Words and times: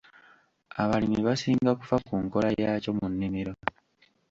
Abalimi 0.81 1.19
basinga 1.27 1.71
kufa 1.79 1.97
ku 2.05 2.13
nkola 2.23 2.49
yaakyo 2.61 2.91
mu 2.97 3.05
nnimiro. 3.11 3.53